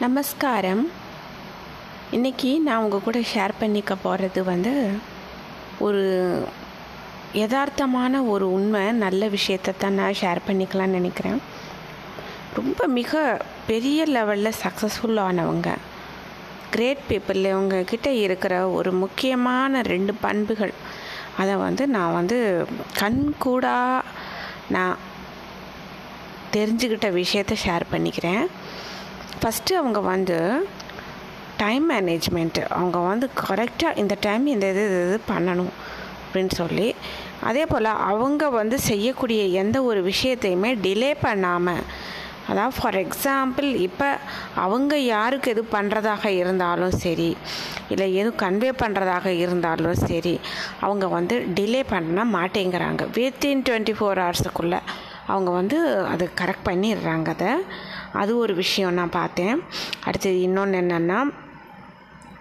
நமஸ்காரம். 0.00 0.82
இன்றைக்கி 2.16 2.48
நான் 2.64 2.82
உங்கள் 2.84 3.02
கூட 3.04 3.18
ஷேர் 3.30 3.52
பண்ணிக்க 3.58 3.92
போகிறது 4.02 4.40
வந்து 4.44 4.72
ஒரு 5.86 6.02
யதார்த்தமான 7.34 8.20
ஒரு 8.32 8.46
உண்மை 8.56 8.82
நல்ல 9.04 9.28
விஷயத்தை 9.36 9.72
தான் 9.78 9.96
நான் 10.00 10.18
ஷேர் 10.20 10.40
பண்ணிக்கலாம்னு 10.48 10.98
நினைக்கிறேன். 10.98 11.40
ரொம்ப 12.58 12.86
மிக 12.98 13.22
பெரிய 13.70 14.04
லெவலில் 14.16 14.58
சக்ஸஸ்ஃபுல் 14.64 15.22
ஆனவங்க 15.28 15.72
கிரேட் 16.70 17.02
பீப்புள் 17.08 17.40
இவங்கக்கிட்ட 17.52 18.06
இருக்கிற 18.26 18.54
ஒரு 18.68 18.92
முக்கியமான 18.92 19.82
ரெண்டு 19.92 20.14
பண்புகள். 20.26 20.74
அதை 21.38 21.56
வந்து 21.66 21.86
நான் 21.96 22.16
வந்து 22.20 22.40
கண்கூடாக 23.00 24.06
நான் 24.68 24.96
தெரிஞ்சுக்கிட்ட 26.52 27.10
விஷயத்த 27.22 27.54
ஷேர் 27.66 27.92
பண்ணிக்கிறேன். 27.92 28.46
ஃபஸ்ட்டு 29.40 29.78
அவங்க 29.80 30.00
வந்து 30.12 30.38
டைம் 31.56 31.84
மேனேஜ்மெண்ட்டு 31.90 32.62
அவங்க 32.78 32.98
வந்து 33.10 33.26
கரெக்டாக 33.42 33.98
இந்த 34.02 34.14
டைம் 34.20 34.44
இந்த 34.46 34.66
இது 34.70 34.82
இது 34.88 34.98
இது 35.06 35.18
பண்ணணும் 35.32 35.72
அப்படின்னு 36.24 36.54
சொல்லி 36.62 36.88
அதே 37.48 37.64
போல் 37.66 37.88
அவங்க 38.10 38.44
வந்து 38.50 38.76
செய்யக்கூடிய 38.90 39.42
எந்த 39.62 39.82
ஒரு 39.82 40.00
விஷயத்தையுமே 40.02 40.70
டிலே 40.84 41.10
பண்ணாமல் 41.20 41.82
அதாவது 42.48 42.74
ஃபார் 42.78 42.98
எக்ஸாம்பிள் 43.04 43.68
இப்போ 43.86 44.08
அவங்க 44.64 44.94
யாருக்கு 45.14 45.52
எது 45.54 45.62
பண்ணுறதாக 45.76 46.26
இருந்தாலும் 46.40 46.94
சரி 47.04 47.30
இல்லை 47.92 48.06
எதுவும் 48.14 48.40
கன்வே 48.44 48.70
பண்ணுறதாக 48.82 49.26
இருந்தாலும் 49.42 49.98
சரி 50.08 50.34
அவங்க 50.80 51.06
வந்து 51.16 51.36
டிலே 51.56 51.82
பண்ண 51.88 52.24
மாட்டேங்கிறாங்க. 52.36 53.02
வித்தின் 53.16 53.64
டுவெண்ட்டி 53.66 53.94
ஃபோர் 53.98 54.22
ஹவர்ஸுக்குள்ளே 54.24 54.80
அவங்க 55.26 55.50
வந்து 55.50 55.78
அது 56.12 56.24
கரெக்ட் 56.40 56.68
பண்ணிடுறாங்க 56.70 57.30
அதை. 57.36 57.52
அது 58.12 58.38
ஒரு 58.38 58.54
விஷயம் 58.54 58.92
நான் 58.92 59.10
பார்த்தேன். 59.10 59.62
அடுத்தது 60.04 60.40
இன்னொன்று 60.40 60.80
என்னென்னா 60.80 61.34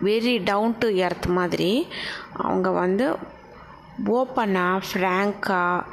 வெரி 0.03 0.43
டவுன் 0.43 0.75
டு 0.79 0.93
எர்த் 0.93 1.25
மாதிரி 1.25 1.87
அவங்க 2.33 2.69
வந்து 2.69 3.15
ஓப்பனாக 4.05 4.81
ஃப்ராங்காக 4.93 5.83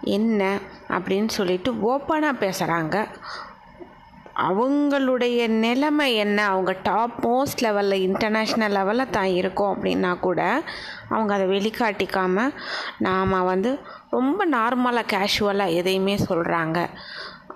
என்ன? 0.00 0.58
அப்படின்னு 0.88 1.28
சொல்லிட்டு 1.28 1.72
ஓப்பனாக 1.72 2.38
பேசுகிறாங்க 2.40 3.06
அவங்களுடைய 4.36 5.46
நிலைமை 5.46 6.14
என்ன? 6.14 6.46
அவங்க 6.46 6.76
டாப் 6.82 7.26
மோஸ்ட் 7.26 7.62
லெவலில் 7.62 8.08
இன்டர்நேஷ்னல் 8.08 8.76
லெவலில் 8.76 9.10
தான் 9.10 9.24
இருக்கோம் 9.24 9.76
அப்படின்னா 9.76 10.18
கூட 10.18 10.62
அவங்க 11.08 11.34
அதை 11.34 11.46
வெளிக்காட்டிக்காமல் 11.46 12.54
நாம் 12.98 13.44
வந்து 13.44 13.78
ரொம்ப 14.10 14.46
நார்மலாக 14.46 15.12
கேஷுவலாக 15.12 15.74
எதையுமே 15.74 16.16
சொல்கிறாங்க 16.16 16.88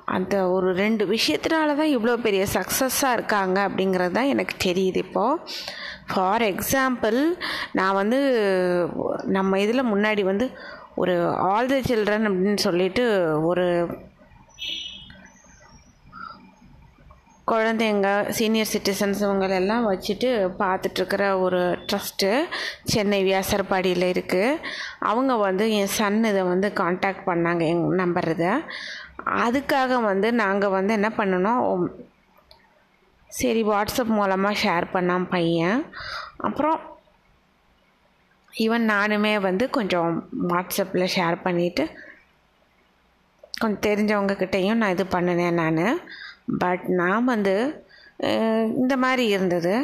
அந்த 0.08 0.34
ஒரு 0.48 0.68
ரெண்டு 0.74 1.04
விஷயத்தினால 1.06 1.74
தான் 1.76 1.94
இவ்வளோ 1.94 2.16
பெரிய 2.16 2.42
சக்ஸஸாக 2.54 3.16
இருக்காங்க 3.16 3.58
அப்படிங்கிறது 3.68 4.12
தான் 4.12 4.28
எனக்கு 4.28 4.54
தெரியுது 4.64 4.98
இப்போது 4.98 5.40
ஃபார் 6.10 6.44
எக்ஸாம்பிள் 6.44 7.18
நான் 7.72 7.94
வந்து 7.94 8.18
நம்ம 9.28 9.58
இதில் 9.58 9.90
முன்னாடி 9.90 10.24
வந்து 10.24 10.48
ஒரு 10.94 11.14
ஆல் 11.46 11.72
த 11.72 11.78
சில்ட்ரன் 11.88 12.28
அப்படின்னு 12.28 12.60
சொல்லிட்டு 12.60 13.06
ஒரு 13.44 13.66
குழந்தைங்க 17.48 18.08
சீனியர் 18.30 18.70
சிட்டிசன்ஸ் 18.70 19.20
இவங்களெல்லாம் 19.22 19.84
வச்சுட்டு 19.86 20.28
பார்த்துட்ருக்கிற 20.58 21.24
ஒரு 21.40 21.60
ட்ரஸ்ட்டு 21.88 22.30
சென்னை 22.84 23.20
வியாசர்பாடியில் 23.22 24.06
இருக்குது 24.06 24.58
அவங்க 25.00 25.32
வந்து 25.38 25.66
என் 25.72 25.92
சன் 25.92 26.18
இதை 26.24 26.42
வந்து 26.44 26.70
காண்டாக்ட் 26.72 27.22
பண்ணாங்க 27.28 27.64
எங் 27.64 27.84
நம்பர் 27.94 28.28
இதை 28.28 28.52
அதுக்காக 29.26 30.02
வந்து 30.02 30.28
நாங்கள் 30.32 30.74
வந்து 30.78 30.92
என்ன 30.92 31.08
பண்ணணும் 31.16 31.86
சரி 33.30 33.62
வாட்ஸ்அப் 33.64 34.16
மூலமாக 34.18 34.60
ஷேர் 34.62 34.84
பண்ணான் 34.92 35.26
பையன். 35.30 35.80
அப்புறம் 36.36 36.78
ஈவன் 38.52 38.84
நானுமே 38.92 39.40
வந்து 39.40 39.70
கொஞ்சம் 39.70 40.12
வாட்ஸ்அப்பில் 40.48 41.12
ஷேர் 41.16 41.36
பண்ணிவிட்டு 41.44 41.84
கொஞ்சம் 43.60 43.84
தெரிஞ்சவங்கக்கிட்டேயும் 43.86 44.80
நான் 44.80 44.90
இது 44.90 45.04
பண்ணினேன் 45.04 45.58
நான். 45.62 46.00
பட் 46.58 46.84
நான் 47.00 47.24
வந்து 47.24 47.54
இந்த 48.82 48.96
மாதிரி 48.96 49.26
இருந்தது. 49.26 49.74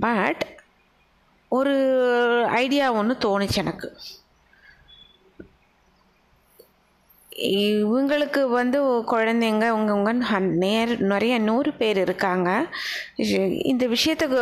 பட் 0.00 0.42
ஒரு 1.48 1.74
ஐடியா 2.62 2.92
ஒன்று 2.92 3.14
தோணுச்சு 3.24 3.58
எனக்கு. 3.64 3.90
இவங்களுக்கு 7.38 8.48
வந்து 8.50 8.78
குழந்தைங்க 8.82 9.66
உங்கவுங்க 9.78 10.38
நேர் 10.38 10.92
நிறைய 11.02 11.38
நூறு 11.38 11.72
பேர் 11.72 11.96
இருக்காங்க. 11.96 12.66
இந்த 13.62 13.86
விஷயத்துக்கு 13.86 14.40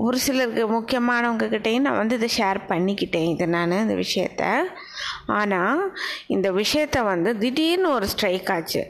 ஒரு 0.00 0.18
சிலருக்கு 0.18 0.64
முக்கியமானவங்க 0.74 1.46
கிட்டேயும் 1.54 1.80
நான் 1.80 1.96
வந்து 1.96 2.14
இதை 2.14 2.28
ஷேர் 2.38 2.60
பண்ணிக்கிட்டேன். 2.68 3.30
இது 3.30 3.46
நான் 3.46 3.70
இந்த 3.70 3.94
விஷயத்த. 3.94 4.42
ஆனால் 5.26 5.96
இந்த 6.26 6.52
விஷயத்த 6.52 7.02
வந்து 7.02 7.38
திடீர்னு 7.38 7.90
ஒரு 7.90 8.06
ஸ்ட்ரைக் 8.06 8.50
ஆச்சு. 8.50 8.82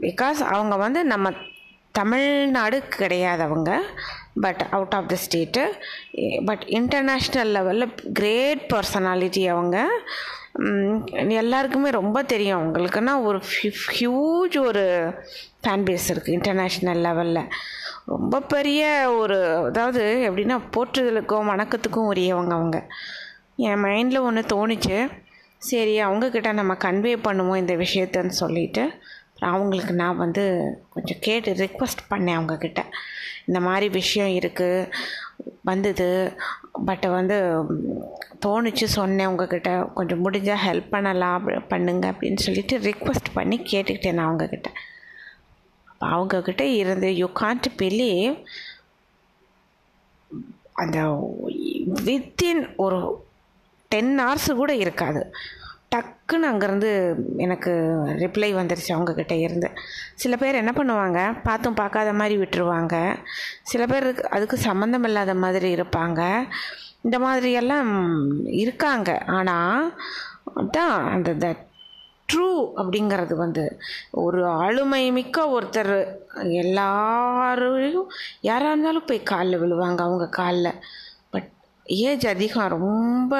பிகாஸ் 0.00 0.40
அவங்க 0.56 0.76
வந்து 0.76 1.04
நம்ம 1.04 1.30
தமிழ்நாடு 1.92 2.82
கிடையாது 2.88 3.42
அவங்க 3.42 3.82
but 4.40 4.66
out 4.70 4.94
of 4.94 5.08
the 5.08 5.16
state 5.24 5.62
but 6.44 6.64
international 6.66 7.52
லெவலில் 7.56 8.12
கிரேட் 8.12 8.70
பர்சனாலிட்டி 8.74 9.46
அவங்க. 9.46 9.88
எல்லாருக்குமே 11.28 11.90
ரொம்ப 11.90 12.22
தெரியும். 12.22 12.60
அவங்களுக்குன்னா 12.60 13.22
ஒரு 13.22 13.40
ஹியூஜ் 13.98 14.58
ஒரு 14.60 14.84
ஃபேன் 15.62 15.84
பேஸ் 15.88 16.08
இருக்குது 16.08 16.36
இன்டர்நேஷ்னல் 16.38 17.02
லெவலில் 17.06 17.48
ரொம்ப 18.06 18.40
பெரிய 18.40 19.10
ஒரு 19.18 19.38
அதாவது 19.46 20.30
எப்படின்னா 20.30 20.58
போற்றுதலுக்கும் 20.76 21.50
வணக்கத்துக்கும் 21.52 22.10
உரியவங்க 22.12 22.54
அவங்க. 22.54 22.86
என் 23.56 23.82
மைண்டில் 23.82 24.20
ஒன்று 24.20 24.42
தோணுச்சு. 24.54 25.10
சரி 25.58 26.02
அவங்கக்கிட்ட 26.02 26.52
நம்ம 26.52 26.72
கன்வே 26.74 27.14
பண்ணுவோம் 27.24 27.56
இந்த 27.56 27.76
விஷயத்தன்னு 27.76 28.38
சொல்லிட்டு. 28.42 28.92
அவங்களுக்கு 29.50 29.94
நான் 29.94 30.22
வந்து 30.24 30.44
கொஞ்சம் 30.90 31.20
கேட்டு 31.20 31.52
ரிக்வஸ்ட் 31.54 32.02
பண்ணேன் 32.10 32.38
அவங்கக்கிட்ட 32.38 32.82
இந்த 33.46 33.60
மாதிரி 33.60 33.88
விஷயம் 33.88 34.32
இருக்குது 34.38 34.90
வந்தது. 35.62 36.08
பட் 36.86 37.06
வந்து 37.16 37.36
தோணுச்சு 38.44 38.86
சொன்னேன் 38.98 39.26
உங்ககிட்ட. 39.26 39.70
கொஞ்சம் 39.94 40.22
முடிஞ்சால் 40.24 40.64
ஹெல்ப் 40.66 40.88
பண்ணலாம் 40.90 41.44
பண்ணுங்க 41.68 42.06
அப்படின்னு 42.12 42.44
சொல்லிட்டு 42.46 42.78
ரிக்வஸ்ட் 42.78 43.30
பண்ணி 43.34 43.58
கேட்டுக்கிட்டேன் 43.72 44.18
நான் 44.18 44.30
அவங்கக்கிட்ட 44.30 44.70
அப்போ 45.90 46.06
அவங்கக்கிட்ட 46.16 46.60
இருந்து 46.60 47.08
யூ 47.16 47.26
கான்ட் 47.40 47.68
பிலீவ் 47.78 48.36
அந்த 50.82 50.98
வித்தின் 52.04 52.62
ஒரு 52.76 53.00
டென் 53.90 54.14
ஹவர்ஸ் 54.20 54.50
கூட 54.60 54.72
இருக்காது. 54.74 55.22
டக்குன்னு 55.94 56.48
அங்கேருந்து 56.50 56.90
எனக்கு 57.36 57.72
ரிப்ளை 58.16 58.50
வந்துருச்சு 58.58 58.92
அவங்கக்கிட்ட 58.96 59.32
இருந்து. 59.32 59.70
சில 60.14 60.36
பேர் 60.36 60.54
என்ன 60.54 60.72
பண்ணுவாங்க? 60.76 61.38
பார்த்தும் 61.42 61.74
பார்க்காத 61.74 62.12
மாதிரி 62.12 62.36
விட்டுருவாங்க. 62.40 62.96
சில 63.62 63.86
பேர் 63.86 64.28
அதுக்கு 64.28 64.56
சம்மந்தம் 64.56 65.04
இல்லாத 65.04 65.34
மாதிரி 65.34 65.74
இருப்பாங்க. 65.74 66.20
இந்த 67.00 67.18
மாதிரியெல்லாம் 67.18 67.90
இருக்காங்க. 68.46 69.22
ஆனால் 69.26 69.92
தான் 70.70 71.08
அந்த 71.10 71.32
த 71.34 71.56
ட்ரூ 72.32 72.50
அப்படிங்கிறது 72.76 73.34
வந்து 73.34 73.78
ஒரு 74.10 74.46
ஆளுமை 74.46 75.12
மிக்க 75.12 75.60
ஒருத்தர் 75.60 75.94
எல்லாரையும் 76.52 78.08
யாராக 78.40 78.70
இருந்தாலும் 78.70 79.04
போய் 79.04 79.22
காலில் 79.22 79.60
விழுவாங்க 79.60 80.00
அவங்க 80.00 80.28
காலில். 80.28 80.78
பட் 81.30 81.50
ஏஜ் 81.84 82.26
அதிகம் 82.26 82.68
ரொம்ப 82.68 83.34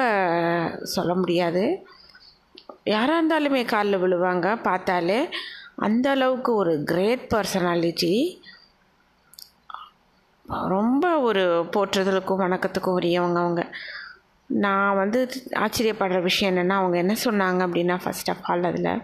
சொல்ல 0.83 1.13
முடியாது. 1.13 1.63
யாராக 2.83 3.19
இருந்தாலுமே 3.21 3.65
காலில் 3.65 4.01
விழுவாங்க 4.01 4.61
பார்த்தாலே 4.61 5.29
அந்த 5.75 6.09
அளவுக்கு 6.09 6.55
ஒரு 6.55 6.83
கிரேட் 6.83 7.31
பர்சனாலிட்டி 7.33 8.41
ரொம்ப 10.45 11.19
ஒரு 11.19 11.69
போற்றுதலுக்கும் 11.75 12.41
வணக்கத்துக்கும் 12.43 12.97
உரியவங்க 12.99 13.39
அவங்க. 13.39 13.75
நான் 14.45 14.95
வந்து 14.95 15.29
ஆச்சரியப்படுற 15.55 16.21
விஷயம் 16.21 16.55
என்னென்னா 16.55 16.69
அவங்க 16.69 16.97
என்ன 16.97 17.13
சொன்னாங்க 17.25 17.61
அப்படின்னா 17.67 17.95
ஃபஸ்ட் 18.05 18.29
ஆஃப் 18.33 18.43
ஆல் 18.43 18.63
அதில் 18.63 19.01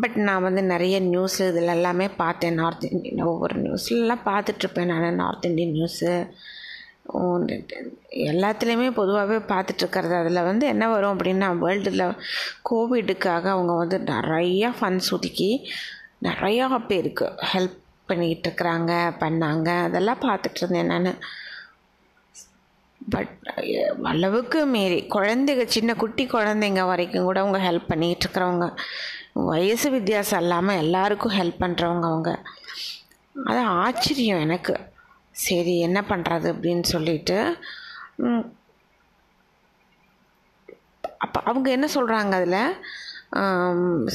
பட் 0.00 0.14
நான் 0.14 0.42
வந்து 0.42 0.62
நிறைய 0.64 1.00
நியூஸ் 1.00 1.42
இதில் 1.42 1.74
எல்லாமே 1.76 2.08
பார்த்தேன். 2.08 2.54
நார்த் 2.54 2.84
இந்தியன் 2.84 3.26
ஒவ்வொரு 3.26 3.62
நியூஸ்லலாம் 3.62 4.24
பார்த்துட்ருப்பேன் 4.24 4.84
நான். 4.84 5.14
நார்த் 5.14 5.44
இந்தியன் 5.44 5.74
நியூஸு 5.74 6.30
எல்லாத்துலேயுமே 8.10 8.90
பொதுவாகவே 8.90 9.36
பார்த்துட்ருக்கறது 9.36 10.20
அதில் 10.20 10.42
வந்து 10.42 10.66
என்ன 10.66 10.88
வரும் 10.88 11.18
அப்படின்னா 11.18 11.48
வேர்ல்டில் 11.64 12.16
கோவிடுக்காக 12.70 13.44
அவங்க 13.44 13.72
வந்து 13.72 13.98
நிறையா 13.98 14.72
ஃபண்ட்ஸ் 14.80 15.12
ஒதுக்கி 15.12 15.68
நிறையா 16.22 16.78
பேருக்கு 16.86 17.32
ஹெல்ப் 17.52 17.78
பண்ணிக்கிட்டு 18.06 18.48
இருக்கிறாங்க 18.50 18.92
பண்ணாங்க. 19.20 19.82
அதெல்லாம் 19.82 20.20
பார்த்துட்டு 20.20 20.60
இருந்தேன் 20.60 20.86
நான் 20.86 21.18
பட் 23.12 23.36
அளவுக்கு 24.02 24.66
மீறி 24.66 25.06
குழந்தைங்க 25.14 25.64
சின்ன 25.64 25.94
குட்டி 25.94 26.26
குழந்தைங்க 26.26 26.86
வரைக்கும் 26.86 27.24
கூட 27.24 27.40
அவங்க 27.40 27.58
ஹெல்ப் 27.58 27.88
பண்ணிகிட்டு 27.88 28.24
இருக்கிறவங்க 28.26 28.76
வயசு 29.32 29.90
வித்தியாசம் 29.90 30.40
இல்லாமல் 30.40 30.76
எல்லாருக்கும் 30.76 31.32
ஹெல்ப் 31.32 31.60
பண்ணுறவங்க 31.60 32.04
அவங்க. 32.04 32.42
அது 33.44 33.58
ஆச்சரியம் 33.58 34.40
எனக்கு. 34.40 34.89
சரி 35.40 35.80
என்ன 35.80 36.00
பண்ணுறது 36.00 36.52
அப்படின்னு 36.52 36.82
சொல்லிட்டு 36.82 37.56
அப்போ 41.18 41.40
அவங்க 41.44 41.70
என்ன 41.70 41.88
சொல்கிறாங்க 41.94 42.30
அதில்? 42.30 42.76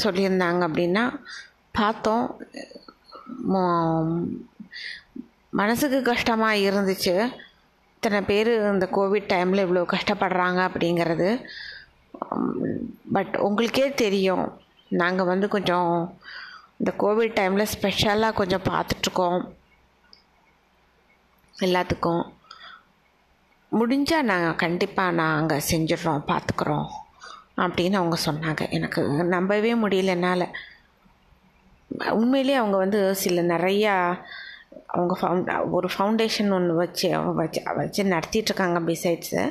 சொல்லியிருந்தாங்க 0.04 0.64
அப்படின்னா 0.68 1.20
பார்த்தோம் 1.72 2.38
மோ- 3.54 4.28
மனசுக்கு 5.50 6.02
கஷ்டமாக 6.02 6.56
இருந்துச்சு. 6.56 7.36
இத்தனை 7.96 8.22
பேர் 8.22 8.48
இந்த 8.48 8.90
கோவிட் 8.92 9.32
டைமில் 9.32 9.66
இவ்வளோ 9.66 9.94
கஷ்டப்படுறாங்க 9.94 10.60
அப்படிங்கிறது. 10.68 11.44
பட் 13.12 13.38
உங்களுக்கே 13.38 13.94
தெரியும். 13.94 14.62
நாங்கள் 14.88 15.26
வந்து 15.26 15.48
கொஞ்சம் 15.48 16.18
இந்த 16.78 16.94
கோவிட் 16.98 17.40
டைமில் 17.40 17.64
ஸ்பெஷலாக 17.64 18.34
கொஞ்சம் 18.34 18.62
பார்த்துட்ருக்கோம் 18.62 19.56
எல்லாத்துக்கும். 21.60 22.34
முடிஞ்சால் 23.72 24.22
நாங்கள் 24.22 24.56
கண்டிப்பாக 24.56 25.12
நாங்கள் 25.12 25.62
செஞ்சிடுறோம் 25.72 26.24
பார்த்துக்குறோம் 26.28 26.88
அப்படின்னு 27.58 27.94
அவங்க 27.94 28.18
சொன்னாங்க. 28.26 28.70
எனக்கு 28.70 29.24
நம்பவே 29.24 29.74
முடியல 29.74 30.06
என்னால். 30.06 30.48
உண்மையிலேயே 32.10 32.58
அவங்க 32.58 32.78
வந்து 32.78 33.16
சில 33.16 33.56
நிறையா 33.56 34.22
அவங்க 34.88 35.14
ஃபவுண்ட் 35.22 35.50
ஒரு 35.70 35.88
ஃபவுண்டேஷன் 35.98 36.52
ஒன்று 36.52 36.74
வச்சு 36.76 37.08
வச்சு 37.34 37.62
வச்சு 37.76 38.04
நடத்திட்டுருக்காங்க 38.04 38.80
பிசைட்ஸு 38.90 39.44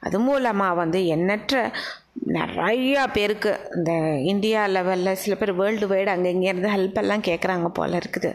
அது 0.00 0.20
மூலமாக 0.20 0.74
வந்து 0.74 1.00
எண்ணற்ற 1.06 1.62
நிறையா 2.34 3.02
பேருக்கு 3.12 3.50
இந்த 3.74 3.92
இந்தியா 4.22 4.66
லெவலில் 4.66 5.20
சில 5.22 5.34
பேர் 5.36 5.52
வேர்ல்டு 5.54 5.86
வைடு 5.86 6.06
அங்கே 6.06 6.30
இங்கேருந்து 6.34 6.70
ஹெல்ப் 6.74 7.00
எல்லாம் 7.02 7.22
கேட்குறாங்க 7.22 7.68
போல் 7.68 7.98
இருக்குது. 8.00 8.30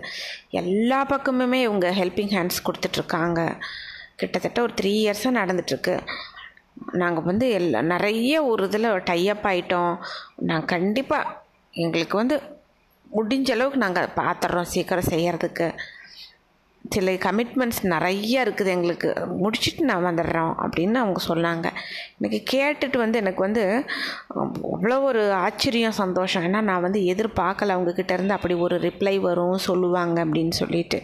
எல்லா 0.50 1.00
பக்கமுமே 1.06 1.60
இவங்க 1.68 1.90
ஹெல்பிங் 1.92 2.34
ஹேண்ட்ஸ் 2.36 2.64
கொடுத்துட்ருக்காங்க 2.68 3.40
கிட்டத்தட்ட 4.16 4.62
ஒரு 4.62 4.74
த்ரீ 4.82 4.94
இயர்ஸாக 5.04 5.38
நடந்துட்டுருக்கு. 5.40 5.96
நாங்கள் 6.92 7.24
வந்து 7.24 7.50
எல்லா 7.50 7.82
நிறைய 7.94 8.36
ஒரு 8.44 8.64
இதில் 8.68 9.04
டைப் 9.04 9.44
ஆகிட்டோம் 9.44 9.94
நான் 10.50 10.66
கண்டிப்பாக 10.66 11.34
எங்களுக்கு 11.84 12.18
வந்து 12.18 12.38
முடிஞ்ச 13.12 13.50
அளவுக்கு 13.52 13.80
நாங்கள் 13.80 14.14
பார்த்துட்றோம் 14.16 14.72
சீக்கிரம் 14.74 15.10
செய்கிறதுக்கு 15.10 15.68
சில 16.90 17.12
கமிட்மெண்ட்ஸ் 17.12 17.82
நிறைய 17.82 18.44
இருக்குது 18.44 18.66
எங்களுக்கு. 18.66 19.10
முடிச்சுட்டு 19.42 19.80
நான் 19.80 20.06
வந்துடுறோம் 20.06 20.54
அப்படின்னு 20.64 20.94
அவங்க 20.94 21.20
சொன்னாங்க. 21.28 21.68
எனக்கு 22.20 22.40
கேட்டுட்டு 22.54 22.98
வந்து 22.98 23.20
எனக்கு 23.20 23.42
வந்து 23.42 23.86
அவ்வளோ 24.36 25.02
ஒரு 25.04 25.32
ஆச்சரியம் 25.32 26.00
சந்தோஷம். 26.04 26.44
ஏன்னா 26.44 26.62
நான் 26.62 26.82
வந்து 26.82 27.00
எதிர்பார்க்கல 27.00 27.76
அவங்கக்கிட்ட 27.76 28.12
இருந்து 28.12 28.34
அப்படி 28.34 28.54
ஒரு 28.54 28.78
ரிப்ளை 28.80 29.20
வரும் 29.20 29.58
சொல்லுவாங்க 29.58 30.26
அப்படின்னு 30.26 30.52
சொல்லிட்டு. 30.52 31.02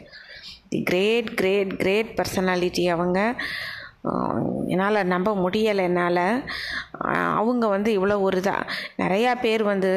கிரேட் 0.69 1.33
கிரேட் 1.33 1.77
கிரேட் 1.77 2.19
பர்சனாலிட்டி 2.19 2.85
அவங்க. 2.89 3.35
என்னால் 4.67 5.05
நம்ப 5.05 5.35
முடியலை 5.35 5.83
என்னால். 5.89 6.43
அவங்க 7.35 7.67
வந்து 7.67 7.91
இவ்வளோ 7.97 8.19
ஒரு 8.19 8.39
இதாக 8.39 8.67
நிறையா 8.97 9.31
பேர் 9.41 9.63
வந்து 9.63 9.91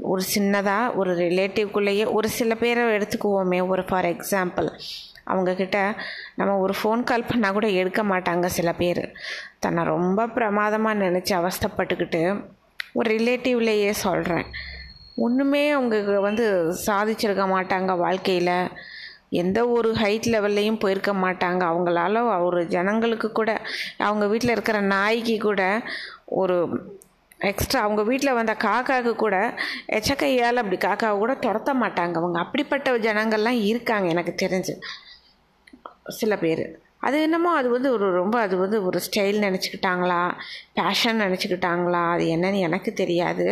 ஒரு 0.00 0.22
சின்னதாக 0.34 0.94
ஒரு 0.94 1.16
ரிலேட்டிவ்குள்ளேயே 1.16 2.12
ஒரு 2.12 2.28
சில 2.28 2.54
பேரை 2.54 2.84
எடுத்துக்குவோமே. 2.96 3.68
ஒரு 3.68 3.84
ஃபார் 3.84 4.04
எக்ஸாம்பிள் 4.04 4.70
அவங்கக்கிட்ட 5.30 5.78
நம்ம 6.40 6.56
ஒரு 6.64 6.74
ஃபோன் 6.80 7.02
கால் 7.10 7.28
பண்ணால் 7.30 7.56
கூட 7.58 7.68
எடுக்க 7.80 8.02
மாட்டாங்க 8.12 8.46
சில 8.58 8.72
பேர். 8.80 9.04
தன்னை 9.64 9.84
ரொம்ப 9.94 10.26
பிரமாதமாக 10.36 11.00
நினச்சி 11.04 11.32
அவஸ்தைப்பட்டுக்கிட்டு 11.40 12.22
ஒரு 12.92 13.08
ரிலேட்டிவ்லேயே 13.16 13.92
சொல்கிறேன் 14.06 14.46
ஒன்றுமே 15.26 15.62
அவங்க 15.70 15.96
வந்து 16.26 16.44
சாதிச்சிருக்க 16.86 17.44
மாட்டாங்க 17.54 17.92
வாழ்க்கையில். 17.98 18.56
எந்த 19.42 19.58
ஒரு 19.74 19.88
ஹைட் 20.00 20.26
லெவல்லையும் 20.32 20.80
போயிருக்க 20.82 21.12
மாட்டாங்க. 21.24 21.62
அவங்களால 21.70 22.42
ஒரு 22.46 22.60
ஜனங்களுக்கு 22.74 23.28
கூட 23.32 23.50
அவங்க 24.08 24.24
வீட்டில் 24.32 24.54
இருக்கிற 24.56 24.78
நாய்க்கு 24.92 25.36
கூட 25.48 25.62
ஒரு 26.40 26.56
எக்ஸ்ட்ரா 27.50 27.80
அவங்க 27.86 28.02
வீட்டில் 28.10 28.36
வந்த 28.38 28.52
காக்காவுக்கு 28.64 29.14
கூட 29.22 29.36
எச்சக்கையால் 29.98 30.60
அப்படி 30.62 30.76
காக்காவை 30.84 31.16
கூட 31.22 31.32
துரத்த 31.46 31.72
மாட்டாங்க. 31.82 32.16
அவங்க 32.22 32.38
அப்படிப்பட்ட 32.44 32.96
ஜனங்கள்லாம் 33.06 33.60
இருக்காங்க 33.70 34.08
எனக்கு 34.14 34.34
தெரிஞ்சு. 34.44 34.74
சில 36.06 36.36
பேர். 36.36 36.64
அது 37.00 37.16
என்னமோ 37.22 37.50
அது 37.50 37.68
வந்து 37.68 37.92
ஒரு 37.92 38.06
ரொம்ப 38.12 38.40
அது 38.40 38.56
வந்து 38.56 38.78
ஒரு 38.84 38.98
ஸ்டைல் 38.98 39.38
நினச்சிக்கிட்டாங்களா? 39.46 40.20
பேஷன் 40.74 41.22
நினச்சிக்கிட்டாங்களா? 41.22 42.02
அது 42.14 42.24
என்னன்னு 42.36 42.60
எனக்கு 42.68 42.92
தெரியாது. 42.94 43.46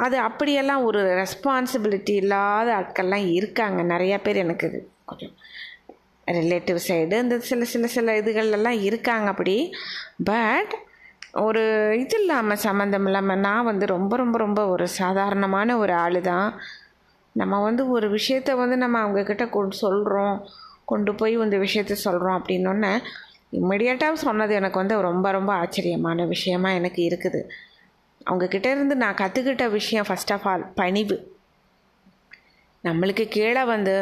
அது 0.00 0.16
அப்படியெல்லாம் 0.18 0.84
ஒரு 0.84 1.00
ரெஸ்பான்சிபிலிட்டி 1.22 2.14
இல்லாத 2.22 2.68
ஆட்கள்லாம் 2.80 3.26
இருக்காங்க. 3.32 3.82
நிறையா 3.94 4.18
பேர் 4.22 4.36
எனக்கு 4.36 4.66
இது 4.66 4.80
கொஞ்சம் 5.04 5.34
ரிலேட்டிவ் 6.26 6.78
சைடு 6.88 7.16
இந்த 7.24 7.38
சில 7.40 7.64
சில 7.64 7.86
சில 7.86 8.12
இதுகள்லாம் 8.20 8.80
இருக்காங்க 8.80 9.28
அப்படி. 9.28 9.56
பட் 10.24 10.74
ஒரு 11.36 11.62
இது 11.96 12.16
இல்லாமல் 12.20 12.56
சம்மந்தம் 12.56 13.06
இல்லாமல் 13.06 13.38
நான் 13.38 13.64
வந்து 13.64 13.86
ரொம்ப 13.86 14.16
ரொம்ப 14.16 14.38
ரொம்ப 14.38 14.60
ஒரு 14.66 14.88
சாதாரணமான 14.88 15.78
ஒரு 15.78 15.92
ஆள் 15.94 16.20
தான் 16.20 16.48
நம்ம 17.36 17.60
வந்து 17.62 17.88
ஒரு 17.88 18.06
விஷயத்த 18.08 18.50
வந்து 18.56 18.76
நம்ம 18.76 18.98
அவங்கக்கிட்ட 19.04 19.50
கொண்டு 19.50 19.76
சொல்கிறோம் 19.76 20.36
கொண்டு 20.84 21.14
போய் 21.14 21.34
இந்த 21.46 21.56
விஷயத்த 21.56 21.96
சொல்கிறோம் 22.06 22.38
அப்படின்னோடனே 22.38 22.92
இம்மிடியட்டாக 23.58 24.22
சொன்னது 24.26 24.52
எனக்கு 24.60 24.80
வந்து 24.82 24.96
ரொம்ப 25.08 25.26
ரொம்ப 25.30 25.50
ஆச்சரியமான 25.62 26.24
விஷயமா 26.34 26.70
எனக்கு 26.78 27.00
இருக்குது. 27.08 27.40
அவங்கக்கிட்ட 28.26 28.66
இருந்து 28.74 28.94
நான் 29.02 29.20
கற்றுக்கிட்ட 29.20 29.64
விஷயம் 29.70 30.06
ஃபஸ்ட் 30.08 30.32
ஆஃப் 30.32 30.46
ஆல் 30.50 30.66
பணிவு. 30.80 31.16
நம்மளுக்கு 32.84 33.24
கீழே 33.28 33.64
வந்து 33.64 33.94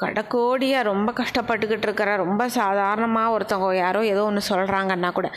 கடக்கோடியாக 0.00 0.88
ரொம்ப 0.88 1.10
கஷ்டப்பட்டுக்கிட்டு 1.12 1.86
இருக்கிற 1.88 2.16
ரொம்ப 2.22 2.42
சாதாரணமாக 2.56 3.34
ஒருத்தவங்க 3.36 3.76
யாரோ 3.76 4.00
ஏதோ 4.04 4.22
ஒன்று 4.24 4.42
சொல்கிறாங்கன்னா 4.48 5.10
கூட 5.18 5.28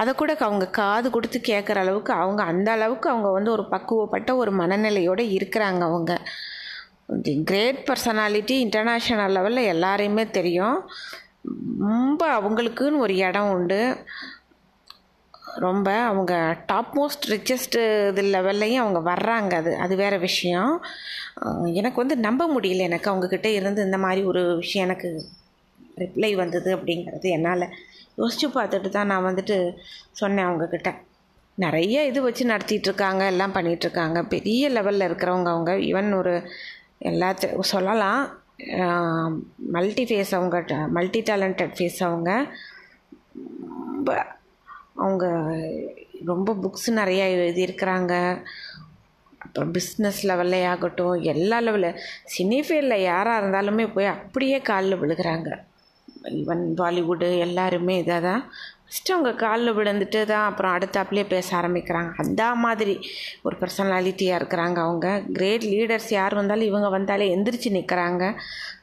அதை 0.00 0.12
கூட 0.14 0.32
அவங்க 0.38 0.66
காது 0.80 1.10
கொடுத்து 1.10 1.38
கேட்குற 1.50 1.78
அளவுக்கு 1.84 2.12
அவங்க 2.12 2.42
அந்த 2.52 2.68
அளவுக்கு 2.76 3.08
அவங்க 3.10 3.30
வந்து 3.30 3.50
ஒரு 3.50 3.66
பக்குவப்பட்ட 3.74 4.30
ஒரு 4.36 4.52
மனநிலையோடு 4.52 5.24
இருக்கிறாங்க 5.38 5.82
அவங்க. 5.90 6.12
கிரேட் 7.20 7.88
பர்சனாலிட்டி 7.88 8.54
இன்டர்நேஷ்னல் 8.64 9.34
லெவலில் 9.34 9.70
எல்லாரையுமே 9.74 10.30
தெரியும். 10.30 10.88
ரொம்ப 11.78 12.40
அவங்களுக்குன்னு 12.40 12.96
ஒரு 12.96 13.16
இடம் 13.16 13.50
உண்டு. 13.50 13.96
ரொம்ப 15.54 15.92
அவங்க 15.92 16.56
டாப் 16.66 17.00
மோஸ்ட் 17.00 17.30
ரிச்சஸ்ட்டு 17.30 18.08
இது 18.08 18.22
லெவல்லையும் 18.22 18.74
அவங்க 18.74 19.12
வர்றாங்க 19.12 19.54
அது. 19.54 19.76
அது 19.76 19.96
வேறு 19.96 20.18
விஷயம். 20.18 20.84
எனக்கு 21.64 21.96
வந்து 21.96 22.16
நம்ப 22.16 22.60
முடியல 22.60 22.76
எனக்கு 22.76 23.10
அவங்கக்கிட்ட 23.10 23.46
இருந்து 23.46 23.84
இந்த 23.84 23.98
மாதிரி 23.98 24.22
ஒரு 24.22 24.56
விஷயம் 24.56 24.88
எனக்கு 24.88 25.24
ரிப்ளை 25.98 26.34
வந்தது 26.34 26.76
அப்படிங்கிறது. 26.76 27.20
என்னால் 27.20 27.68
யோசித்து 28.14 28.60
பார்த்துட்டு 28.60 28.88
தான் 28.88 29.06
நான் 29.06 29.24
வந்துட்டு 29.24 29.76
சொன்னேன் 30.12 30.46
அவங்கக்கிட்ட 30.46 30.94
நிறைய 31.54 32.06
இது 32.06 32.22
வச்சு 32.22 32.46
நடத்திட்டுருக்காங்க 32.46 33.26
எல்லாம் 33.26 33.54
பண்ணிகிட்ருக்காங்க 33.54 34.22
பெரிய 34.28 34.70
லெவலில் 34.70 35.06
இருக்கிறவங்க 35.08 35.48
அவங்க. 35.48 35.72
ஈவன் 35.72 36.16
ஒரு 36.16 36.48
எல்லாத்தையும் 37.10 37.70
சொல்லலாம். 37.74 38.22
மல்டி 39.76 40.04
ஃபேஸ் 40.08 40.32
அவங்க 40.38 40.56
மல்டி 40.96 41.20
டேலண்டட் 41.30 41.74
ஃபேஸ் 41.78 42.00
அவங்க 42.08 42.30
ரொம்ப 43.94 44.10
அவங்க 45.04 45.24
ரொம்ப 46.30 46.50
புக்ஸ் 46.62 46.88
நிறையா 47.00 47.24
எழுதியிருக்கிறாங்க. 47.36 48.12
அப்புறம் 49.44 49.72
பிஸ்னஸ் 49.76 50.20
லெவல்லே 50.30 50.60
ஆகட்டும் 50.72 51.16
எல்லா 51.32 51.56
லெவலில் 51.66 51.98
சினி 52.34 52.58
ஃபீல்டில் 52.66 53.06
யாராக 53.10 53.40
இருந்தாலுமே 53.40 53.86
போய் 53.94 54.12
அப்படியே 54.16 54.58
காலில் 54.68 55.00
விழுகிறாங்க. 55.02 55.48
ஈவன் 56.38 56.62
பாலிவுட்டு 56.80 57.28
எல்லாருமே 57.46 57.94
இதாக 58.02 58.22
தான் 58.28 58.42
ஃபஸ்ட்டு 58.92 59.12
அவங்க 59.14 59.30
காலில் 59.42 59.74
விழுந்துட்டு 59.76 60.20
தான் 60.30 60.46
அப்புறம் 60.48 60.72
அடுத்தாப்புலேயே 60.76 61.26
பேச 61.26 61.48
ஆரம்பிக்கிறாங்க. 61.60 62.10
அந்த 62.22 62.42
மாதிரி 62.64 62.94
ஒரு 63.42 63.54
பர்சனாலிட்டியாக 63.60 64.38
இருக்கிறாங்க 64.40 64.78
அவங்க. 64.86 65.06
கிரேட் 65.36 65.64
லீடர்ஸ் 65.70 66.08
யார் 66.10 66.34
வந்தாலும் 66.34 66.68
இவங்க 66.70 66.88
வந்தாலே 66.96 67.28
எந்திரிச்சு 67.36 67.70
நிற்கிறாங்க 67.76 68.26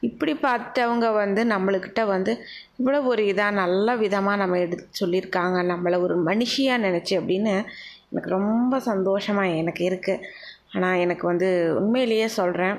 இப்படி 0.08 0.34
பார்த்தவங்க 0.48 1.12
வந்து 1.20 1.44
நம்மளுக்கிட்ட 1.46 2.04
வந்து 2.14 2.34
இவ்வளோ 2.80 3.02
ஒரு 3.12 3.24
இதாக 3.34 3.60
நல்ல 3.62 3.96
விதமாக 4.04 4.42
நம்ம 4.42 4.60
எடுத்து 4.66 4.88
சொல்லியிருக்காங்க. 5.02 5.60
நம்மளை 5.74 6.00
ஒரு 6.08 6.18
மனுஷியாக 6.30 6.86
நினச்சி 6.88 7.16
அப்படின்னு 7.20 7.54
எனக்கு 8.12 8.32
ரொம்ப 8.38 8.80
சந்தோஷமாக 8.92 9.60
எனக்கு 9.62 9.84
இருக்குது 9.92 10.26
ஆனால் 10.74 11.02
எனக்கு 11.06 11.28
வந்து 11.28 11.50
உண்மையிலேயே 11.82 12.30
சொல்கிறேன் 12.40 12.78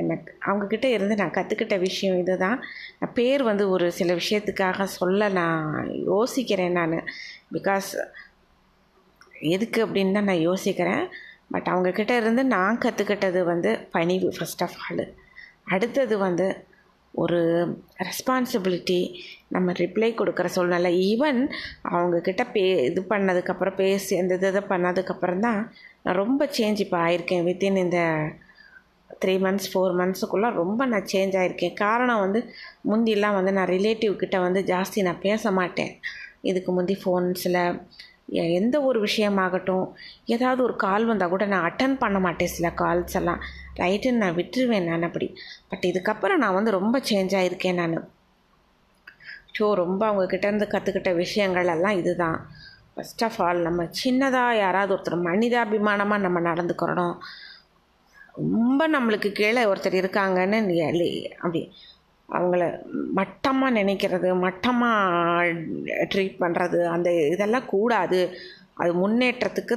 எனக்கு 0.00 0.30
அவங்கக்கிட்ட 0.46 0.86
இருந்து 0.96 1.14
நான் 1.14 1.34
கற்றுக்கிட்ட 1.36 1.78
விஷயம் 1.78 2.18
இது 2.18 2.34
தான் 2.38 2.58
நான் 3.00 3.14
பேர் 3.14 3.42
வந்து 3.42 3.64
ஒரு 3.74 3.86
சில 3.98 4.14
விஷயத்துக்காக 4.20 4.86
சொல்ல 4.98 5.28
நான் 5.40 5.66
யோசிக்கிறேன் 6.10 6.76
நான். 6.80 6.96
பிகாஸ் 7.56 7.90
எதுக்கு 9.54 9.80
அப்படின்னு 9.86 10.16
தான் 10.18 10.30
நான் 10.30 10.46
யோசிக்கிறேன். 10.48 11.04
பட் 11.54 11.68
அவங்கக்கிட்ட 11.72 12.12
இருந்து 12.20 12.44
நான் 12.44 12.80
கற்றுக்கிட்டது 12.84 13.42
வந்து 13.44 13.72
பணிவு 13.90 14.28
ஃபஸ்ட் 14.36 14.64
ஆஃப் 14.66 14.78
ஆல் 14.86 15.04
அடுத்தது 15.74 16.14
வந்து 16.18 16.46
ஒரு 17.14 17.40
ரெஸ்பான்சிபிலிட்டி 18.08 19.00
நம்ம 19.54 19.72
ரிப்ளை 19.72 20.10
கொடுக்குற 20.16 20.46
சூழ்நிலை. 20.54 20.90
ஈவன் 21.10 21.40
அவங்கக்கிட்ட 21.90 22.42
பே 22.52 22.64
இது 22.84 23.02
பண்ணதுக்கப்புறம் 23.12 23.78
பேசி 23.82 24.12
இந்த 24.16 24.34
இதை 24.34 24.62
பண்ணதுக்கப்புறம் 24.68 25.44
தான் 25.46 25.60
நான் 26.02 26.20
ரொம்ப 26.22 26.48
சேஞ்ச் 26.58 26.82
இப்போ 26.84 26.98
ஆயிருக்கேன் 27.06 27.46
வித்தின் 27.48 27.78
இந்த 27.84 28.00
த்ரீ 29.10 29.34
மந்த்ஸ் 29.44 29.68
ஃபோர் 29.72 29.94
மந்த்ஸுக்குள்ளே 30.00 30.48
ரொம்ப 30.52 30.86
நான் 30.86 31.10
சேஞ்ச் 31.12 31.36
ஆகிருக்கேன் 31.40 31.74
காரணம் 31.74 32.22
வந்து 32.24 32.40
முந்திலாம் 32.90 33.34
வந்து 33.34 33.52
நான் 33.52 33.72
ரிலேட்டிவ் 33.76 34.14
கிட்ட 34.16 34.38
வந்து 34.40 34.62
ஜாஸ்தி 34.72 35.02
நான் 35.02 35.24
பேச 35.28 35.50
மாட்டேன் 35.50 35.92
இதுக்கு 36.42 36.72
முந்தி 36.72 36.96
ஃபோன்ஸில் 37.02 37.60
எந்த 38.58 38.76
ஒரு 38.82 38.98
விஷயமாகட்டும் 39.00 39.84
ஏதாவது 40.26 40.60
ஒரு 40.62 40.76
கால் 40.76 41.04
வந்தால் 41.04 41.28
கூட 41.28 41.44
நான் 41.46 41.66
அட்டன் 41.68 41.96
பண்ண 41.98 42.18
மாட்டேன் 42.18 42.52
சில 42.56 42.68
கால்ஸ் 42.80 43.16
எல்லாம். 43.20 43.40
ரைட்டுன்னு 43.78 44.22
நான் 44.24 44.38
விட்டுருவேன் 44.38 44.88
நான் 44.90 45.02
அப்படி. 45.02 45.28
பட் 45.68 45.84
இதுக்கப்புறம் 45.84 46.36
நான் 46.36 46.54
வந்து 46.54 46.70
ரொம்ப 46.70 46.96
சேஞ்ச் 47.10 47.34
ஆகிருக்கேன் 47.40 47.74
நான். 47.74 47.96
ஸோ 49.58 49.66
ரொம்ப 49.74 50.02
அவங்கக்கிட்டேருந்து 50.10 50.66
கற்றுக்கிட்ட 50.72 51.14
விஷயங்கள் 51.14 51.72
எல்லாம் 51.74 51.98
இதுதான். 52.00 52.38
ஃபஸ்ட் 52.94 53.24
ஆஃப் 53.24 53.38
ஆல் 53.46 53.58
நம்ம 53.60 53.82
சின்னதாக 54.02 54.58
யாராவது 54.64 54.92
ஒருத்தர் 54.94 55.26
மனிதாபிமானமாக 55.30 56.24
நம்ம 56.26 56.40
நடந்துக்கிறோம். 56.50 57.16
ரொம்ப 58.36 58.88
நம்மளுக்கு 58.88 59.28
கீழே 59.32 59.62
ஒருத்தர் 59.64 60.00
இருக்காங்கன்னு 60.00 60.58
அப்படி 61.38 61.62
அவங்கள 62.28 62.62
மட்டமாக 63.14 63.76
நினைக்கிறது 63.80 64.28
மட்டமாக 64.44 65.52
ட்ரீட் 66.12 66.40
பண்ணுறது 66.40 66.78
அந்த 66.94 67.08
இதெல்லாம் 67.34 67.66
கூடாது. 67.66 68.20
அது 68.74 68.92
முன்னேற்றத்துக்கு 68.94 69.76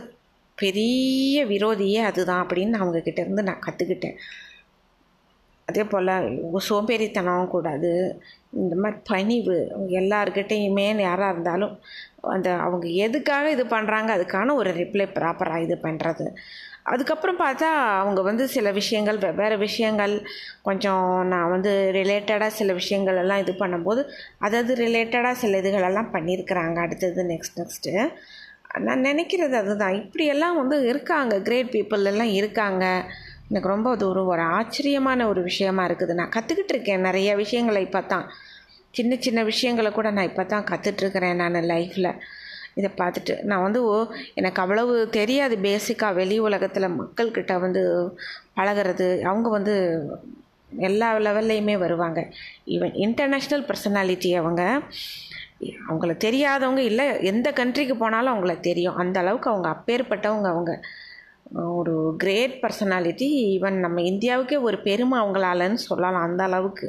பெரிய 0.57 1.45
விரோதியே 1.45 1.99
அதுதான் 2.09 2.41
அப்படின்னு 2.43 2.79
அவங்கக்கிட்ட 2.79 3.19
இருந்து 3.19 3.43
நான் 3.43 3.65
கற்றுக்கிட்டேன் 3.67 4.17
அதே 5.67 5.83
போல் 5.83 6.11
சோம்பேறித்தனம் 6.67 7.51
கூடாது. 7.55 7.91
இந்த 8.61 8.75
மாதிரி 8.75 8.99
பணிவு 9.11 9.57
எல்லாருக்கிட்டேயுமே 9.99 10.85
யாராக 10.99 11.33
இருந்தாலும் 11.33 11.73
அந்த 12.35 12.49
அவங்க 12.65 12.87
எதுக்காக 13.05 13.51
இது 13.51 13.63
பண்ணுறாங்க 13.75 14.09
அதுக்கான 14.17 14.55
ஒரு 14.55 14.71
ரிப்ளை 14.71 15.05
ப்ராப்பராக 15.17 15.65
இது 15.65 15.75
பண்ணுறது 15.83 16.25
அதுக்கப்புறம் 16.89 17.39
பார்த்தா 17.39 17.69
அவங்க 18.01 18.21
வந்து 18.21 18.43
சில 18.47 18.67
விஷயங்கள் 18.71 19.17
வெவ்வேறு 19.17 19.57
விஷயங்கள் 19.57 20.13
கொஞ்சம் 20.61 21.05
நான் 21.27 21.51
வந்து 21.51 21.71
ரிலேட்டடாக 21.99 22.57
சில 22.59 22.73
விஷயங்கள் 22.73 23.19
எல்லாம் 23.23 23.41
இது 23.43 23.53
பண்ணும்போது 23.59 24.01
அதாவது 24.39 24.73
ரிலேட்டடாக 24.75 25.41
சில 25.43 25.59
இதுகளெல்லாம் 25.61 26.13
பண்ணியிருக்கிறாங்க 26.13 26.77
அடுத்தது 26.85 27.23
நெக்ஸ்ட் 27.33 27.59
நெக்ஸ்ட்டு 27.61 27.93
நான் 28.85 29.05
நினைக்கிறது 29.09 29.55
அதுதான். 29.55 29.95
இப்படியெல்லாம் 29.95 30.57
வந்து 30.57 30.75
இருக்காங்க. 30.91 31.35
கிரேட் 31.41 31.71
பீப்புள் 31.75 32.09
எல்லாம் 32.11 32.31
இருக்காங்க. 32.39 32.85
எனக்கு 33.49 33.69
ரொம்ப 33.69 33.89
அது 33.89 34.03
ஒரு 34.09 34.21
ஒரு 34.25 34.43
ஆச்சரியமான 34.57 35.27
ஒரு 35.27 35.41
விஷயமா 35.41 35.83
இருக்குது. 35.89 36.13
நான் 36.19 36.35
கற்றுக்கிட்டு 36.35 36.73
இருக்கேன். 36.75 37.01
நிறைய 37.01 37.29
விஷயங்களை 37.35 37.81
இப்போ 37.87 38.01
தான் 38.13 38.25
சின்ன 38.97 39.15
சின்ன 39.25 39.39
விஷயங்களை 39.43 39.89
கூட 39.91 40.07
நான் 40.11 40.29
இப்போ 40.31 40.43
தான் 40.43 40.67
கற்றுட்ருக்கிறேன் 40.71 41.39
நான் 41.41 41.57
லைஃப்பில் 41.73 42.11
இதை 42.79 42.89
பார்த்துட்டு 42.97 43.35
நான் 43.51 43.65
வந்து 43.67 43.81
எனக்கு 44.39 44.61
அவ்வளவு 44.65 44.95
தெரியாது 45.17 45.55
பேசிக்காக 45.67 46.13
வெளி 46.19 46.37
உலகத்தில் 46.47 46.95
மக்கள்கிட்ட 46.99 47.53
வந்து 47.65 47.83
பழகிறது. 48.57 49.07
அவங்க 49.31 49.47
வந்து 49.57 49.75
எல்லா 50.87 51.07
லெவல்லையுமே 51.27 51.75
வருவாங்க. 51.83 52.19
ஈவன் 52.75 52.93
இன்டர்நேஷ்னல் 53.05 53.67
பர்சனாலிட்டி 53.69 54.31
அவங்க 54.41 54.63
அவங்கள 55.89 56.11
தெரியாதவங்க 56.25 56.81
இல்லை 56.89 57.05
எந்த 57.31 57.47
கண்ட்ரிக்கு 57.51 57.95
போனாலும் 58.01 58.33
அவங்கள 58.35 58.53
தெரியும். 58.67 58.99
அந்த 59.03 59.17
அளவுக்கு 59.19 59.49
அவங்க 59.51 59.69
அப்பேற்பட்டவங்க 59.75 60.47
அவங்க. 60.53 60.73
ஒரு 61.79 61.93
கிரேட் 62.17 62.55
பர்சனாலிட்டி 62.63 63.27
ஈவன் 63.53 63.77
நம்ம 63.85 64.01
இந்தியாவுக்கே 64.11 64.57
ஒரு 64.67 64.77
பெருமை 64.87 65.17
அவங்களாலன்னு 65.19 65.85
சொல்லலாம் 65.87 66.21
அந்த 66.27 66.41
அளவுக்கு. 66.43 66.87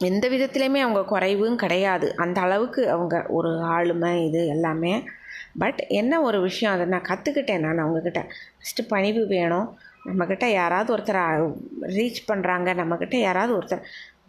எந்த 0.00 0.28
விதத்துலேயுமே 0.28 0.80
அவங்க 0.80 1.04
குறைவும் 1.04 1.56
கிடையாது. 1.56 2.14
அந்த 2.16 2.40
அளவுக்கு 2.40 2.90
அவங்க 2.90 3.24
ஒரு 3.28 3.60
ஆளுமை 3.60 4.26
இது 4.26 4.46
எல்லாமே. 4.46 5.04
பட் 5.58 5.84
என்ன 5.88 6.20
ஒரு 6.20 6.40
விஷயம் 6.40 6.74
அதை 6.74 6.86
நான் 6.86 7.08
கற்றுக்கிட்டேன் 7.08 7.58
நான் 7.58 7.82
அவங்கக்கிட்ட 7.84 8.28
ஃபஸ்ட்டு 8.58 8.88
பணிவு 8.88 9.26
வேணும். 9.26 9.78
நம்மக்கிட்ட 10.04 10.44
யாராவது 10.44 10.96
ஒருத்தர் 10.96 11.54
ரீச் 11.82 12.20
பண்ணுறாங்க 12.32 12.74
நம்மக்கிட்ட 12.74 13.14
யாராவது 13.14 13.52
ஒருத்தர் 13.58 13.82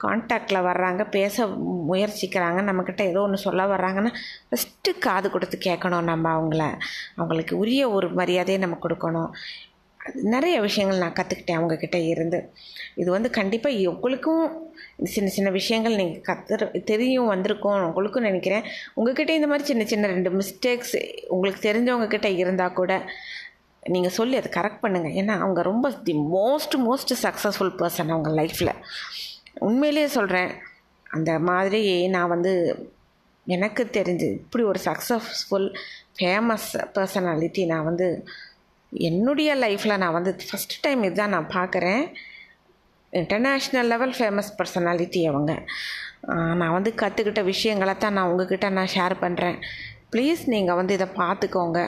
கான்டாக்டில் 0.04 0.66
வர்றாங்க 0.66 1.10
பேச 1.10 1.46
முயற்சிக்கிறாங்க 1.90 2.60
நம்மக்கிட்ட 2.64 3.02
ஏதோ 3.02 3.22
ஒன்று 3.22 3.38
சொல்ல 3.38 3.66
வர்றாங்கன்னா 3.66 4.12
ஃபஸ்ட்டு 4.50 4.98
காது 5.00 5.32
கொடுத்து 5.32 5.58
கேட்கணும் 5.66 6.02
நம்ம 6.02 6.42
அவங்கள. 6.42 6.74
அவங்களுக்கு 7.16 7.58
உரிய 7.58 7.90
ஒரு 7.90 8.10
மரியாதையை 8.10 8.62
நம்ம 8.62 8.78
கொடுக்கணும். 8.82 9.32
நிறைய 10.24 10.62
விஷயங்கள் 10.62 10.98
நான் 10.98 11.14
கற்றுக்கிட்டேன் 11.14 11.60
அவங்கக்கிட்ட 11.60 11.96
இருந்து. 12.08 12.54
இது 12.96 13.12
வந்து 13.12 13.30
கண்டிப்பாக 13.30 13.76
எவ்வளோக்கும் 13.76 14.44
சின்ன 15.06 15.30
சின்ன 15.30 15.50
விஷயங்கள் 15.50 15.96
நீங்கள் 15.96 16.22
கத்துற 16.28 16.84
தெரியும் 16.84 17.26
வந்திருக்கும் 17.26 17.84
உங்களுக்கும் 17.84 18.24
நினைக்கிறேன். 18.24 18.64
உங்ககிட்ட 18.94 19.34
இந்த 19.34 19.48
மாதிரி 19.48 19.68
சின்ன 19.68 19.84
சின்ன 19.84 20.08
ரெண்டு 20.08 20.30
மிஸ்டேக்ஸ் 20.30 21.26
உங்களுக்கு 21.28 21.72
தெரிஞ்சவங்கக்கிட்ட 21.72 22.26
இருந்தால் 22.26 22.74
கூட 22.74 23.10
நீங்கள் 23.90 24.12
சொல்லி 24.12 24.38
அதை 24.38 24.62
கரெக்ட் 24.62 24.84
பண்ணுங்கள் 24.84 25.14
ஏன்னா 25.14 25.34
அவங்க 25.40 25.62
ரொம்ப 25.62 25.92
the 25.92 26.14
most 26.14 26.76
most 26.78 27.14
successful 27.24 27.74
person 27.78 28.10
அவங்க 28.10 28.30
லைஃப்பில் 28.30 28.74
உண்மையிலேயே 29.60 30.08
சொல்கிறேன் 30.08 30.52
அந்த 31.04 31.40
மாதிரி 31.40 32.08
நான் 32.08 32.28
வந்து 32.28 32.86
எனக்கு 33.44 33.90
தெரிஞ்சு 33.92 34.32
இப்படி 34.32 34.64
ஒரு 34.64 34.80
சக்ஸஸ்ஃபுல் 34.86 35.76
ஃபேமஸ் 36.18 36.88
பர்சனாலிட்டி 36.96 37.66
நான் 37.66 37.84
வந்து 37.84 38.26
என்னுடைய 38.90 39.56
லைஃப்பில் 39.56 39.98
நான் 39.98 40.14
வந்து 40.14 40.36
ஃபஸ்ட் 40.52 40.76
டைம் 40.82 41.04
இதுதான் 41.04 41.30
நான் 41.30 41.48
பார்க்குறேன் 41.54 42.12
இன்டர்நேஷ்னல் 43.14 43.90
லெவல் 43.94 44.16
ஃபேமஸ் 44.18 44.52
பர்சனாலிட்டி 44.58 45.22
அவங்க. 45.32 45.52
நான் 46.60 46.76
வந்து 46.78 46.92
கற்றுக்கிட்ட 47.02 47.42
விஷயங்களை 47.52 47.94
தான் 47.98 48.16
நான் 48.18 48.30
உங்ககிட்ட 48.32 48.70
நான் 48.78 48.94
ஷேர் 48.96 49.16
பண்ணுறேன் 49.24 49.58
ப்ளீஸ் 50.14 50.42
நீங்கள் 50.54 50.78
வந்து 50.80 50.96
இதை 50.98 51.08
பார்த்துக்கோங்க. 51.22 51.80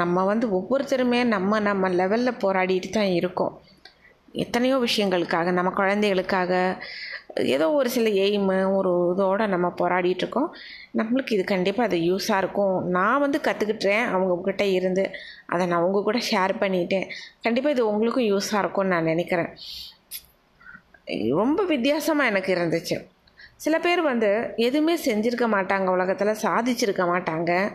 நம்ம 0.00 0.24
வந்து 0.30 0.46
ஒவ்வொருத்தருமே 0.58 1.20
நம்ம 1.34 1.60
நம்ம 1.68 1.90
லெவலில் 2.00 2.40
போராடிட்டு 2.44 2.88
தான் 2.98 3.12
இருக்கோம். 3.20 3.54
எத்தனையோ 4.44 4.76
விஷயங்களுக்காக 4.86 5.50
நம்ம 5.58 5.70
குழந்தைகளுக்காக 5.80 6.52
ஏதோ 7.54 7.66
ஒரு 7.78 7.88
சில 7.94 8.08
எய்மு 8.24 8.56
ஒரு 8.78 8.90
இதோடு 9.12 9.44
நம்ம 9.52 9.66
போராடிட்டுருக்கோம் 9.80 10.48
நம்மளுக்கு 11.00 11.36
இது 11.36 11.44
கண்டிப்பாக 11.52 11.88
அது 11.88 11.98
யூஸாக 12.08 12.40
இருக்கும். 12.42 12.74
நான் 12.96 13.22
வந்து 13.24 13.38
கற்றுக்கிட்டேன் 13.46 14.04
அவங்கக்கிட்ட 14.14 14.64
இருந்து. 14.78 15.04
அதை 15.52 15.66
நான் 15.70 15.84
உங்கள் 15.86 16.06
கூட 16.08 16.18
ஷேர் 16.30 16.54
பண்ணிட்டேன். 16.62 17.06
கண்டிப்பாக 17.46 17.74
இது 17.76 17.84
உங்களுக்கும் 17.92 18.28
யூஸாக 18.32 18.62
இருக்கும்னு 18.64 18.94
நான் 18.94 19.10
நினைக்கிறேன். 19.12 19.50
ரொம்ப 21.06 21.64
வித்தியாசமாக 21.64 22.28
எனக்கு 22.28 22.54
இருந்துச்சு. 22.54 22.96
சில 23.56 23.78
பேர் 23.78 24.02
வந்து 24.02 24.52
எதுவுமே 24.56 24.96
செஞ்சுருக்க 25.04 25.46
மாட்டாங்க 25.46 25.88
உலகத்தில் 25.90 26.40
சாதிச்சிருக்க 26.42 27.04
மாட்டாங்க. 27.12 27.74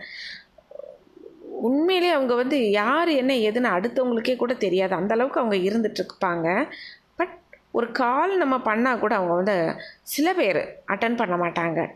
உண்மையிலே 1.62 2.10
அவங்க 2.10 2.36
வந்து 2.36 2.72
யார் 2.72 3.08
என்ன 3.08 3.34
எதுன்னு 3.34 3.70
அடுத்தவங்களுக்கே 3.78 4.36
கூட 4.36 4.54
தெரியாது. 4.54 4.96
அந்தளவுக்கு 4.96 5.42
அவங்க 5.42 5.56
இருந்துகிட்ருப்பாங்க 5.56 6.70
பட் 7.16 7.38
ஒரு 7.72 7.92
கால் 7.92 8.38
நம்ம 8.38 8.58
பண்ணால் 8.58 9.00
கூட 9.00 9.16
அவங்க 9.16 9.34
வந்து 9.34 9.76
சில 10.02 10.34
பேர் 10.34 10.84
அட்டன் 10.88 11.16
பண்ண 11.16 11.36
மாட்டாங்க. 11.36 11.90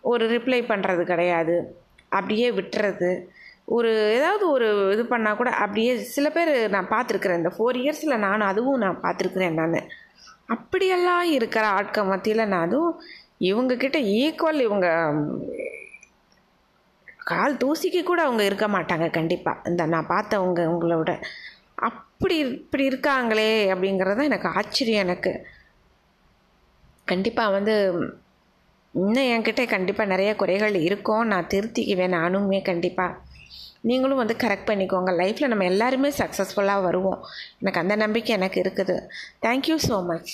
ஒரு 0.00 0.26
ரிப்ளை 0.26 0.60
பண்ணுறது 0.72 1.02
கிடையாது. 1.02 1.76
அப்படியே 2.08 2.50
விட்டுறது. 2.50 3.24
ஒரு 3.64 4.12
ஏதாவது 4.14 4.50
ஒரு 4.50 4.90
இது 4.92 5.02
பண்ணால் 5.02 5.36
கூட 5.36 5.50
அப்படியே 5.50 5.96
சில 5.96 6.30
பேர் 6.30 6.70
நான் 6.70 6.88
பார்த்துருக்குறேன். 6.88 7.36
இந்த 7.36 7.52
ஃபோர் 7.58 7.76
இயர்ஸில் 7.76 8.18
நானும் 8.18 8.46
அதுவும் 8.46 8.78
நான் 8.78 9.00
பார்த்துருக்குறேன் 9.02 9.50
நான். 9.50 9.88
அப்படியெல்லாம் 10.52 11.24
இருக்கிற 11.36 11.64
ஆட்கள் 11.70 12.04
மத்தியில் 12.04 12.48
நான் 12.48 12.66
அதுவும் 12.66 12.96
இவங்கக்கிட்ட 13.50 13.98
ஈக்குவல் 14.18 14.60
இவங்க 14.60 14.88
கால் 17.26 17.60
தூசிக்கு 17.60 18.02
கூட 18.02 18.20
அவங்க 18.22 18.42
இருக்க 18.44 18.66
மாட்டாங்க 18.68 19.10
கண்டிப்பாக 19.10 19.68
இந்த 19.70 19.82
நான் 19.86 20.12
பார்த்தவங்க 20.14 20.62
உங்களோட 20.72 21.10
அப்படி 21.88 22.36
இப்படி 22.46 22.84
இருக்காங்களே 22.84 23.50
அப்படிங்கிறது 23.72 24.28
எனக்கு 24.30 24.48
ஆச்சரியம் 24.52 25.04
எனக்கு. 25.06 25.32
கண்டிப்பாக 27.08 27.54
வந்து 27.56 27.74
இன்னும் 28.94 29.30
என்கிட்ட 29.34 29.62
கண்டிப்பாக 29.66 30.12
நிறைய 30.12 30.30
குறைகள் 30.36 30.74
இருக்கும் 30.88 31.26
நான் 31.26 31.50
திருத்திக்குவேன். 31.52 32.16
நானுமே 32.18 32.60
கண்டிப்பாக 32.62 33.18
நீங்களும் 33.90 34.20
வந்து 34.22 34.36
கரெக்ட் 34.42 34.68
பண்ணிக்கோங்க. 34.70 35.10
லைஃப்பில் 35.20 35.52
நம்ம 35.52 35.64
எல்லாருமே 35.64 36.08
சக்ஸஸ்ஃபுல்லாக 36.08 36.82
வருவோம். 36.82 37.20
எனக்கு 37.58 37.80
அந்த 37.80 37.96
நம்பிக்கை 37.96 38.34
எனக்கு 38.36 38.60
இருக்குது. 38.62 38.96
Thank you 39.46 39.76
so 39.88 39.98
much 40.10 40.32